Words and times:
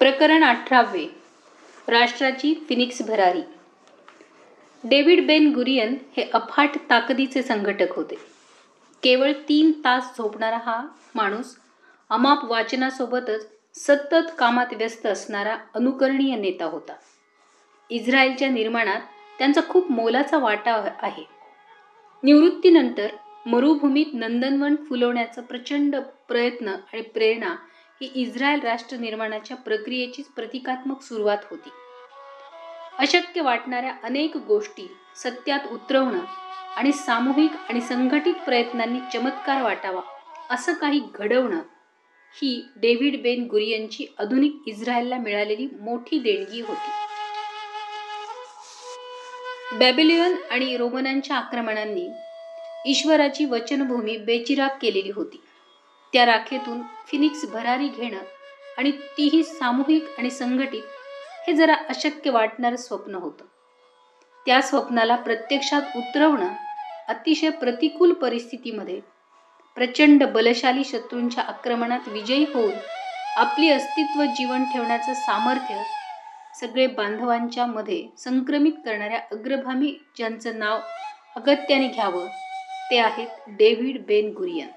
प्रकरण 0.00 0.44
अठरावे. 0.44 1.06
राष्ट्राची 1.88 2.66
फिनिक्स 2.68 3.02
भरारी. 3.02 3.40
डेव्हिड 4.84 5.26
बेन 5.26 5.52
गुरियन 5.54 5.96
हे 6.16 6.30
अफाट 6.34 6.70
ताकदीचे 6.90 7.42
संघटक 7.42 7.92
होते. 7.92 8.14
केवळ 9.02 9.32
तीन 9.32 9.72
तास 9.84 10.04
झोपणारा 10.18 10.58
हा 10.58 10.86
माणूस 11.14 11.56
अमाप 12.10 12.44
वाचनासोबतच 12.44 13.48
सतत 13.74 14.30
कामात 14.38 14.66
व्यस्त 14.72 15.06
असणारा 15.06 15.56
अनुकरणीय 15.74 16.36
नेता 16.36 16.64
होता. 16.64 16.92
इस्रायलच्या 17.90 18.48
निर्माणात 18.48 19.00
त्यांचा 19.38 19.60
खूप 19.68 19.90
मोलाचा 19.92 20.38
वाटा 20.38 20.90
आहे. 21.02 21.24
निवृत्तीनंतर 22.22 23.08
मरुभूमीत 23.46 24.06
नंदनवन 24.12 24.76
फुलवण्याचा 24.76 25.42
प्रचंड 25.42 25.96
प्रयत्न 26.28 26.68
आणि 26.68 27.02
प्रेरणा 27.02 27.56
ही 28.02 28.10
इस्रायल 28.14 28.60
राष्ट्र 28.60 28.96
निर्माणाच्या 28.96 29.56
प्रक्रियेचीच 29.56 30.26
प्रतिकात्मक 30.26 31.02
सुरुवात 31.02 31.38
होती. 31.50 31.70
अशक्य 32.98 33.40
वाटणाऱ्या 33.40 33.92
अनेक 34.02 34.36
गोष्टी 34.36 34.86
सत्यात 35.16 35.66
उतरवणं 35.72 36.24
आणि 36.76 36.92
सामूहिक 36.92 37.50
आणि 37.68 37.80
संघटित 37.80 38.34
प्रयत्नांनी 38.34 38.98
चमत्कार 39.12 39.62
वाटावा 39.62 40.00
असं 40.50 40.72
काही 40.72 41.00
घडवणं 41.14 41.60
ही 42.36 42.62
डेव्हिड 42.76 43.22
बेन 43.22 43.46
गुरियनची 43.46 44.06
आधुनिक 44.18 44.62
इस्रायलला 44.66 45.16
मिळालेली 45.16 45.68
मोठी 45.80 46.18
देणगी 46.18 46.60
होती. 46.60 46.90
बॅबिलियन 49.78 50.34
आणि 50.50 50.76
रोमनांच्या 50.76 51.36
आक्रमणांनी 51.36 52.08
ईश्वराची 52.86 53.44
वचनभूमी 53.44 54.16
बेचिराग 54.16 54.78
केलेली 54.82 55.10
होती. 55.10 55.40
त्या 56.12 56.24
राखेतून 56.26 56.80
फिनिक्स 57.06 57.44
भरारी 57.52 57.88
घेणं 57.88 58.22
आणि 58.78 58.90
तीही 59.18 59.42
सामूहिक 59.44 60.18
आणि 60.18 60.30
संघटित 60.30 60.82
हे 61.46 61.52
जरा 61.52 61.74
अशक्य 61.88 62.30
वाटणारं 62.30 62.76
स्वप्न 62.76 63.14
होतं. 63.14 63.44
त्या 64.46 64.60
स्वप्नाला 64.60 65.16
प्रत्यक्षात 65.16 65.96
उतरवणं 65.96 66.52
अतिशय 67.08 67.50
प्रतिकूल 67.50 68.12
परिस्थितीमध्ये 68.12 69.00
प्रचंड 69.76 70.24
बलशाली 70.24 70.84
शत्रूंच्या 70.84 71.44
आक्रमणात 71.44 72.08
विजयी 72.08 72.44
होऊन 72.54 72.72
आपली 73.36 73.70
अस्तित्व 73.70 74.24
जीवन 74.24 74.64
ठेवण्याचं 74.64 75.14
सामर्थ्य 75.14 75.82
सगळे 76.60 76.86
बांधवांच्या 76.86 77.66
मध्ये 77.66 78.02
संक्रमित 78.18 78.72
करणाऱ्या 78.84 79.20
अग्रभामी 79.32 79.96
ज्यांचं 80.16 80.58
नाव 80.58 80.80
अगत्याने 81.36 81.88
घ्यावं 81.88 82.26
ते 82.90 82.98
आहेत 82.98 83.28
डेव्हिड 83.48 84.04
बेन 84.06 84.32
गुरियन. 84.32 84.68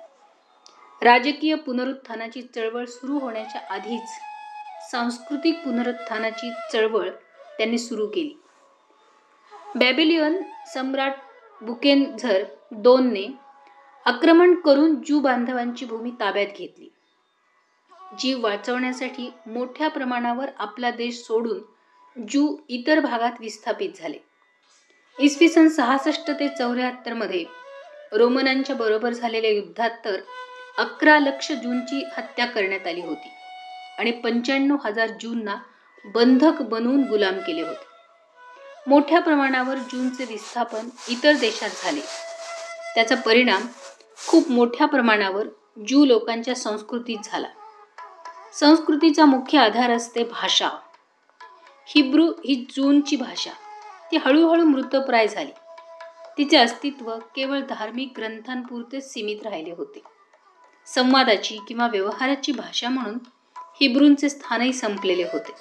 राजकीय 1.04 1.56
पुनरुत्थानाची 1.56 2.42
चळवळ 2.42 2.86
सुरू 2.86 3.18
होण्याच्या 3.20 3.62
आधीच 3.70 4.09
सांस्कृतिक 4.92 5.56
पुनरुत्थानाची 5.64 6.52
चळवळ 6.73 7.09
त्यांनी 7.58 7.78
सुरू 7.78 8.08
केली. 8.08 8.34
बॅबिलियन 9.76 10.42
सम्राट 10.74 11.14
बुकेनझर 11.62 12.44
दोनने 12.74 13.26
आक्रमण 14.06 14.54
करून 14.56 14.96
ज्यू 14.96 15.20
बांधवांची 15.20 15.86
भूमी 15.86 16.12
ताब्यात 16.20 16.58
घेतली. 16.58 16.90
जीव 18.20 18.40
वाचवण्यासाठी 18.42 19.30
मोठ्या 19.48 19.88
प्रमाणावर 19.88 20.50
आपला 20.58 20.92
देश 20.92 21.22
सोडून 21.24 21.59
ज्यू 22.18 22.56
इतर 22.70 23.00
भागात 23.00 23.40
विस्थापित 23.40 23.98
झाले. 23.98 24.18
इसवी 25.18 25.50
सन 25.50 25.68
सहासष्ट 25.68 26.31
ते 26.31 26.48
चौऱ्याहत्तरमध्ये 26.48 27.44
रोमनांच्या 28.12 28.76
बरोबर 28.76 29.14
झालेल्या 29.14 29.52
युद्धात 29.52 29.92
तर 30.06 30.20
अकरा 30.78 31.20
लक्ष 31.20 31.52
जूनची 31.52 32.06
हत्या 32.18 32.46
करण्यात 32.46 32.88
आली 32.88 33.02
होती 33.02 33.32
आणि 34.00 34.12
पंच्याण्णव 34.12 34.76
हजार 34.86 35.08
जूनना 35.08 35.56
बंधक 36.06 36.62
बनवून 36.62 37.04
गुलाम 37.04 37.40
केले 37.40 37.62
होते. 37.62 37.86
मोठ्या 38.88 39.20
प्रमाणावर 39.20 39.76
जूनचे 39.76 40.26
विस्थापन 40.26 40.90
इतर 41.10 41.34
देशात 41.34 41.70
झाले. 41.84 42.02
त्याचा 42.96 43.16
परिणाम 43.16 43.62
खूप 44.28 44.52
मोठ्या 44.52 44.88
प्रमाणावर 44.88 45.47
जू 45.88 46.06
लोकांच्या 46.06 46.56
संस्कृतीत 46.56 47.18
झाला. 47.24 47.47
संस्कृतीचा 48.53 49.26
मुख्य 49.26 49.59
आधार 49.59 49.90
असते 49.90 50.24
भाषा. 50.24 50.70
हिब्रू 51.88 52.28
ही 52.28 52.68
जूनची 52.70 53.16
भाषा. 53.16 53.52
ती 54.12 54.18
हळूहळू 54.18 54.64
मृतप्राय 54.64 55.28
झाली. 55.28 55.52
तिचे 56.38 56.58
अस्तित्व 56.58 57.16
केवळ 57.36 57.59
धार्मिक 57.59 58.14
ग्रंथांपुरतेच 58.18 59.14
सीमित 59.14 59.47
राहिले 59.47 59.72
होते. 59.72 60.02
संवादाची 60.88 61.58
किंवा 61.68 61.88
व्यवहाराची 61.88 62.52
भाषा 62.52 62.90
म्हणून 62.90 63.18
हिब्रूंचे 63.82 64.30
स्थानही 64.30 64.74
संपलेले 64.74 65.24
होते. 65.24 65.52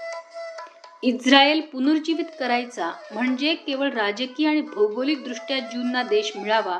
इस्रायल 1.02 1.60
पुनर्जीवित 1.60 2.24
करायचा 2.40 2.92
म्हणजे 3.12 3.54
केवळ 3.54 3.90
राजकीय 3.90 4.48
आणि 4.48 4.60
भौगोलिकदृष्ट्या 4.60 5.58
ज्यूंना 5.58 6.02
देश 6.02 6.32
मिळावा 6.36 6.78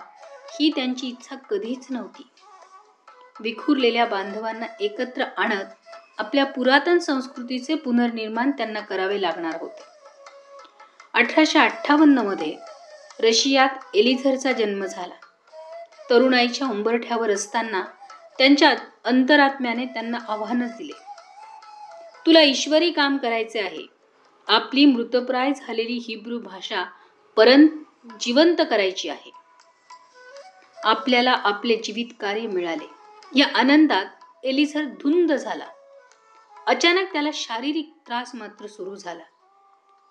ही 0.61 0.71
त्यांची 0.77 1.07
इच्छा 1.07 1.37
कधीच 1.37 1.87
नव्हती. 1.91 2.29
विखुरलेल्या 3.41 4.07
बांधवांना 4.07 4.67
एकत्र 4.81 5.25
आणत 5.37 5.65
आपल्या 6.19 6.45
पुरातन 6.45 6.99
संस्कृतीचे 6.99 7.75
पुनर्निर्माण 7.75 8.51
त्यांना 8.51 8.81
करावे 8.81 9.23
लागणार 9.23 9.57
होते. 9.61 9.83
अठराशे 11.15 11.59
अठ्ठावन्नमध्ये 11.59 12.57
रशियात 13.21 13.69
एलिझरचा 13.95 14.53
जन्म 14.53 14.85
झाला. 14.85 15.15
तरुणाईच्या 16.11 16.67
उंबरठ्यावर 16.69 17.31
असताना 17.31 17.85
त्यांच्या 18.39 18.75
अंतरात्म्याने 19.05 19.87
त्यांना 19.87 20.19
आव्हानच 20.29 20.77
दिले. 20.77 20.93
तुला 22.27 22.41
ईश्वरी 22.41 22.91
काम 22.91 23.17
करायचे 23.17 23.61
आहे. 23.61 23.87
आपली 24.49 24.85
मृतप्राय 24.87 25.53
झालेली 25.57 25.93
हिब्रू 25.93 26.39
भाषा 26.39 26.85
परत 27.37 27.69
जिवंत 28.21 28.57
करायची 28.71 29.09
आहे. 29.09 29.31
आपल्याला 30.85 31.33
आपले 31.33 31.77
जीवित 31.77 32.15
कार्य 32.21 32.41
मिळाले. 32.41 32.91
या 33.35 33.47
आनंदात 33.55 34.07
एलिझर 34.45 34.85
धुंद 34.85 35.33
झाला. 35.33 35.67
अचानक 36.67 37.13
त्याला 37.13 37.29
शारीरिक 37.33 37.93
त्रास 38.07 38.35
मात्र 38.35 38.67
सुरू 38.67 38.95
झाला. 38.95 39.23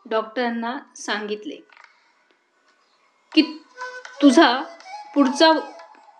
डॉक्टरांना 0.09 0.77
सांगितले 0.95 1.55
की 3.35 3.41
तुझा 4.21 4.61
पुढचा 5.15 5.51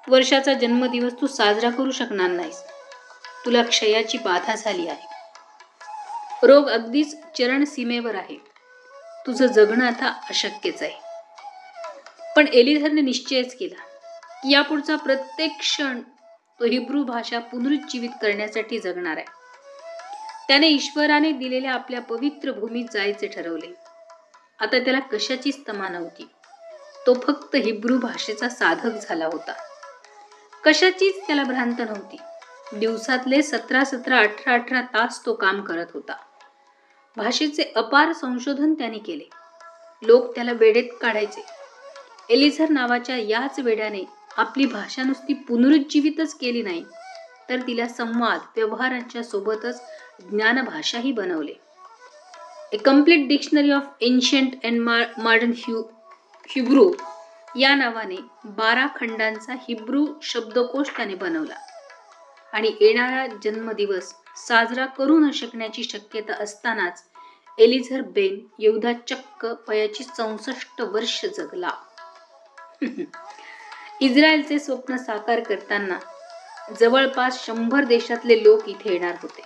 वर्षाचा 0.07 0.53
जन्मदिवस 0.53 1.13
तू 1.21 1.27
साजरा 1.27 1.69
करू 1.69 1.91
शकणार 1.91 2.29
नाहीस. 2.29 2.63
तुला 3.45 3.63
क्षयाची 3.63 4.17
बाधा 4.17 4.55
झाली 4.55 4.87
आहे. 4.87 5.07
रोग 6.47 6.69
अगदीच 6.69 7.15
चरण 7.37 7.63
सीमेवर 7.63 8.15
आहे. 8.15 8.37
तुझं 9.27 9.47
जगणं 9.47 9.85
आता 9.85 10.07
अशक्यच 10.29 10.81
आहे. 10.81 10.93
पण 12.35 12.47
एलिझरने 12.47 13.01
निश्चयच 13.01 13.55
केला. 13.55 13.83
की 14.43 14.53
यापुढचा 14.53 14.95
प्रत्येक 14.95 15.51
क्षण 15.59 16.01
तो 16.59 16.65
हिब्रू 16.65 17.03
भाषा 17.03 17.39
पुनरुज्जीवित 17.39 18.09
करण्यासाठी 18.09 18.79
जगणार 18.79 19.17
आहे. 19.17 19.25
त्याने 20.47 20.67
ईश्वराने 20.67 21.31
दिलेल्या 21.31 21.73
आपल्या 21.73 22.01
पवित्र 22.01 22.51
भूमीत 22.51 22.85
जायचे 22.93 23.27
ठरवले. 23.27 23.73
आता 24.59 24.79
त्याला 24.79 24.99
कशाचीच 24.99 25.57
तमा 25.67 25.87
नव्हती. 25.87 26.29
तो 27.07 27.13
फक्त 27.13 27.55
हिब्रू 27.55 27.97
भाषेचा 27.97 28.49
साधक 28.49 28.91
झाला 28.91 29.25
होता. 29.25 29.53
कशाचीच 30.65 31.27
त्याला 31.27 31.43
भ्रांत 31.43 31.79
नव्हती. 31.79 32.17
दिवसातले 32.73 33.41
सतरा 33.41 33.83
सतरा 33.83 34.19
अठरा 34.19 34.53
अठरा 34.53 34.81
तास 34.81 35.25
तो 35.25 35.33
काम 35.33 35.61
करत 35.61 35.85
होता. 35.93 36.13
भाषेचे 37.17 37.63
अपार 37.75 38.13
संशोधन 38.13 38.73
त्याने 38.73 38.97
केले. 38.97 39.29
लोक 40.03 40.35
त्याला 40.35 40.51
वेडेत 40.51 40.89
काढायचे. 41.01 41.43
एलिझर 42.29 42.69
नावाच्या 42.69 43.15
याच 43.17 43.59
वेड्याने 43.59 44.03
आपली 44.37 44.65
भाषा 44.65 45.03
नुसती 45.03 45.33
पुनरुज्जीवितच 45.33 46.33
केली 46.33 46.61
नाही 46.61 46.83
तर 47.49 47.57
तिला 47.67 47.87
संवाद 47.87 48.39
व्यवहारांच्या 48.55 49.23
सोबतच 49.23 49.81
ज्ञानभाषाही 50.29 51.11
बनवले. 51.11 51.53
A 52.73 52.77
complete 52.77 53.27
dictionary 53.27 53.71
of 53.71 53.83
ancient 54.01 54.53
and 54.63 54.79
modern 55.17 55.51
hue 55.57 55.83
Hebrew 56.49 56.91
या 57.55 57.75
नावाने 57.75 58.15
बारा 58.45 58.87
खंडांचा 58.99 59.53
हिब्रू 59.53 60.07
शब्दकोश 60.21 60.89
त्याने 60.95 61.15
बनवला. 61.15 61.55
आणि 62.53 62.71
येणारा 62.81 63.27
जन्मदिवस 63.43 64.13
साजरा 64.37 64.85
करू 64.85 65.19
न 65.19 65.31
शकण्याची 65.31 65.83
शक्यता 65.83 66.33
असतानाच 66.33 67.03
एलिझर 67.59 68.01
बेन 68.01 68.47
येवधा 68.59 68.93
चक्क 68.93 69.45
वयाची 69.67 70.03
चौसष्ट 70.03 70.81
वर्ष 70.81 71.25
जगला. 71.25 71.69
इस्रायलचे 74.01 74.59
स्वप्न 74.59 74.95
साकार 74.97 75.39
करताना 75.39 75.99
जवळपास 76.79 77.45
शंभर 77.45 77.83
देशातले 77.83 78.43
लोक 78.43 78.69
इथे 78.69 78.93
येणार 78.93 79.15
होते. 79.21 79.41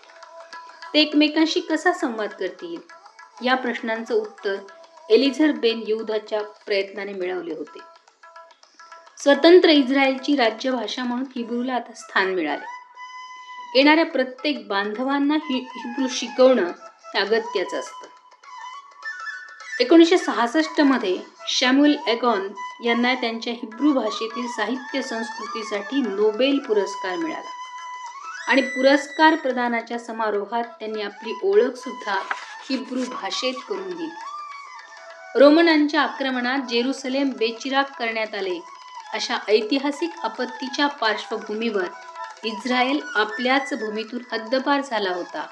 ते 0.93 0.99
एकमेकांशी 0.99 1.59
कसा 1.59 1.93
संवाद 1.93 2.29
करतील? 2.29 2.77
या 3.45 3.55
प्रश्नांचं 3.55 4.15
उत्तर 4.15 4.55
एलिझर 5.09 5.51
बेन 5.51 5.83
युद्धाच्या 5.87 6.41
प्रयत्नाने 6.41 7.13
मिळवले 7.13 7.53
होते. 7.53 7.94
स्वतंत्र 9.25 9.69
इस्रायलची 9.69 10.35
राज्यभाषा 10.35 11.03
म्हणून 11.03 11.25
हिब्रूला 11.35 11.73
आता 11.73 11.91
स्थान 11.93 12.33
मिळाले. 12.33 12.65
येणाऱ्या 13.75 14.05
प्रत्येक 14.05 14.67
बांधवांना 14.67 15.33
हि 15.33 15.59
हिब्रू 15.59 16.07
शिकवणं 16.07 16.71
हे 16.81 17.19
अगत्याचं 17.19 17.79
असतं. 17.79 18.07
एकोणीसशे 19.79 20.17
सहासष्टमध्ये 20.17 21.17
शॅम्युल 21.47 21.95
एगॉन 22.07 22.47
यांना 22.85 23.13
त्यांच्या 23.13 23.53
हिब्रू 23.53 23.93
भाषेतील 23.93 24.47
साहित्य 24.47 25.01
संस्कृतीसाठी 25.01 26.01
नोबेल 26.01 26.59
पुरस्कार 26.59 27.15
मिळाला. 27.15 27.49
आणि 28.47 28.61
पुरस्कार 28.61 29.35
प्रदानाच्या 29.35 29.99
समारोहात 29.99 30.63
त्यांनी 30.63 31.01
आपली 31.01 31.33
ओळख 31.43 31.75
सुद्धा 31.75 32.15
हिब्रू 32.69 32.99
भाषेत 32.99 33.53
करून 33.69 33.89
दिली. 33.89 34.09
रोमनांच्या 35.35 36.01
आक्रमणात 36.01 36.59
जेरुसलेम 36.59 37.29
बेचिराग 37.29 37.83
करण्यात 37.83 38.35
आले. 38.35 38.74
अशा 39.15 39.37
ऐतिहासिक 39.47 40.09
आपत्तीच्या 40.23 40.87
पार्श्वभूमीवर 40.87 41.85
इस्रायल 42.43 42.99
आपल्याच 43.15 43.73
भूमीतून 43.73 44.19
हद्दपार 44.31 44.81
झाला 44.81 45.09
होता. 45.09 45.47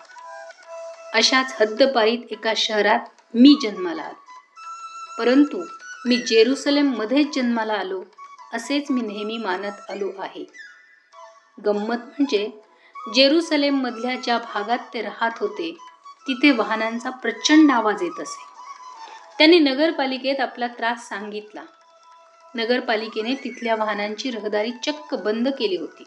अशाच 1.13 1.55
हद्दपारीत 1.61 2.19
एका 2.31 2.53
शहरात 2.57 2.99
मी 3.33 3.55
जन्माला 3.61 4.01
आलो. 4.01 4.21
परंतु 5.17 5.65
मी 6.05 6.17
जेरुसलेम 6.17 6.93
मध्येच 6.97 7.35
जन्माला 7.35 7.73
आलो 7.73 8.03
असेच 8.53 8.91
मी 8.91 9.01
नेहमी 9.01 9.37
मानत 9.37 9.91
आलो 9.91 10.11
आहे. 10.19 10.45
गंमत 11.65 11.97
म्हणजे 11.97 12.61
जेरुसलेम 13.15 13.75
मधल्या 13.75 14.15
ज्या 14.15 14.37
भागात 14.37 14.79
ते 14.93 15.01
राहत 15.01 15.31
होते 15.39 15.77
तिथे 16.27 16.51
वाहनांचा 16.51 17.09
प्रचंड 17.09 17.71
आवाज 17.71 18.03
येत 18.03 18.19
असे. 18.19 18.43
त्यांनी 19.37 19.59
नगरपालिकेत 19.59 20.39
आपला 20.39 20.67
त्रास 20.67 21.09
सांगितला. 21.09 21.61
नगरपालिकेने 22.55 23.35
तिथल्या 23.43 23.75
वाहनांची 23.75 24.31
रहदारी 24.31 24.71
चक्क 24.71 25.15
बंद 25.15 25.47
केली 25.47 25.77
होती. 25.77 26.03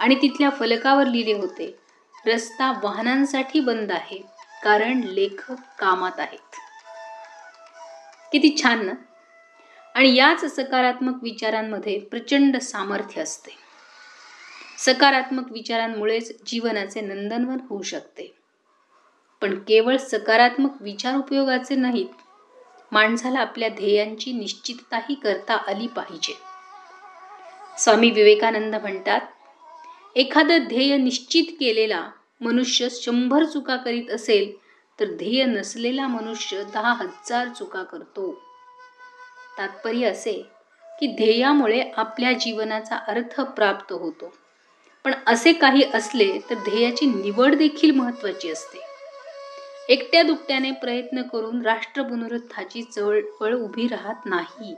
आणि 0.00 0.14
तिथल्या 0.14 0.50
फलकावर 0.50 1.06
लिहिले 1.06 1.32
होते 1.32 1.78
रस्ता 2.26 2.80
वाहनांसाठी 2.82 3.60
बंद 3.60 3.92
आहे 3.92 4.18
कारण 4.64 5.00
लेखक 5.04 5.54
कामात 5.78 6.20
आहेत. 6.20 6.56
किती 8.32 8.56
छान 8.62 8.86
ना? 8.86 8.92
आणि 9.94 10.14
याच 10.14 10.56
सकारात्मक 10.56 11.22
विचारांमध्ये 11.22 11.98
प्रचंड 12.00 12.56
सामर्थ्य 12.56 13.22
असते. 13.22 13.50
सकारात्मक 14.78 15.52
विचारांमुळेच 15.52 16.44
जीवनाचे 16.46 17.00
नंदनवन 17.00 17.56
होऊ 17.68 17.82
शकते. 17.82 18.34
पण 19.40 19.58
केवळ 19.58 19.96
सकारात्मक 19.96 20.82
विचार 20.82 21.16
उपयोगाचे 21.16 21.74
नाहीत 21.74 22.06
माणसाला 22.92 23.38
आपल्या 23.38 23.68
ध्येयांची 23.68 24.32
निश्चितताही 24.32 25.14
करता 25.14 25.54
आली 25.54 25.86
पाहिजे. 25.86 26.38
स्वामी 27.78 28.10
विवेकानंद 28.10 28.74
म्हणतात 28.74 29.20
एखादं 30.16 30.58
ध्येय 30.58 30.96
निश्चित 30.96 31.44
केलेला 31.60 32.10
मनुष्य 32.40 32.88
शंभर 32.90 33.44
चुका 33.44 33.76
करीत 33.76 34.10
असेल 34.10 34.52
तर 35.00 35.04
ध्येय 35.04 35.44
नसलेला 35.44 36.06
मनुष्य 36.06 36.64
दहा 36.64 36.92
हजार 36.92 37.48
चुका 37.48 37.82
करतो. 37.82 38.42
तात्पर्य 39.58 40.06
असे 40.06 40.32
की 41.00 41.06
ध्येयामुळे 41.06 41.90
आपल्या 41.96 42.32
जीवनाचा 42.32 42.96
अर्थ 42.96 43.40
प्राप्त 43.40 43.92
होतो. 43.92 44.34
पण 45.04 45.14
असे 45.26 45.52
काही 45.52 45.82
असले 45.94 46.38
तर 46.50 46.54
ध्येयाची 46.54 47.06
निवड 47.06 47.54
देखील 47.54 47.90
महत्वाची 47.90 48.50
असते. 48.50 48.89
एकट्या 49.90 50.22
दुकट्याने 50.22 50.70
प्रयत्न 50.70 51.22
करून 51.22 51.62
राष्ट्र 51.62 52.02
पुनरुत्थाची 52.02 52.82
चळवळ 52.82 53.54
उभी 53.54 53.86
राहत 53.88 54.26
नाही. 54.26 54.74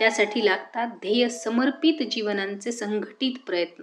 त्यासाठी 0.00 0.44
लागतात 0.44 0.88
ध्येय 1.00 1.28
समर्पित 1.28 2.02
जीवनांचे 2.10 2.72
संघटित 2.72 3.38
प्रयत्न. 3.46 3.82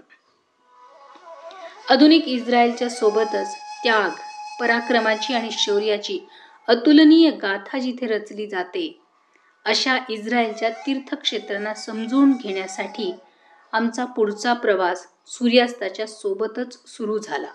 आधुनिक 1.90 2.28
इस्रायलच्या 2.28 2.90
सोबतच 2.90 3.56
त्याग 3.84 4.10
पराक्रमाची 4.60 5.34
आणि 5.34 5.52
शौर्याची 5.52 6.20
अतुलनीय 6.68 7.30
गाथा 7.32 7.80
जिथे 7.80 8.08
रचली 8.08 8.48
जाते 8.48 8.88
अशा 9.66 9.98
इस्रायलच्या 10.10 10.70
तीर्थक्षेत्रांना 10.70 11.74
समजून 11.74 12.32
घेण्यासाठी 12.32 13.14
आमचा 13.74 14.06
पुढचा 14.06 14.54
प्रवास 14.54 15.08
सूर्यास्ताच्या 15.28 16.08
सोबतच 16.08 16.78
सुरू 16.88 17.18
झाला. 17.18 17.48